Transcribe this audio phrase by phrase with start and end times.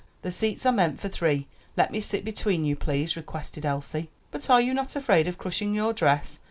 [0.23, 1.45] "The seats are meant for three;
[1.77, 4.09] let me sit between you, please," requested Elsie.
[4.31, 6.39] "But are you not afraid of crushing your dress?"